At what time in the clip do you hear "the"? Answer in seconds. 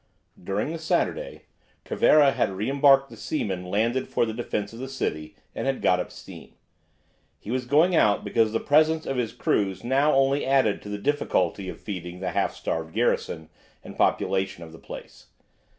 0.73-0.79, 3.11-3.15, 4.25-4.33, 4.79-4.89, 8.51-8.59, 10.89-10.97, 12.19-12.31, 14.71-14.79